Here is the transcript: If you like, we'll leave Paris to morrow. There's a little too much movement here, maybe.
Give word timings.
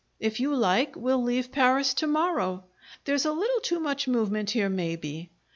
If 0.19 0.39
you 0.39 0.55
like, 0.55 0.95
we'll 0.95 1.21
leave 1.21 1.51
Paris 1.51 1.93
to 1.93 2.07
morrow. 2.07 2.63
There's 3.05 3.25
a 3.27 3.31
little 3.31 3.59
too 3.59 3.79
much 3.79 4.07
movement 4.07 4.49
here, 4.49 4.67
maybe. 4.67 5.29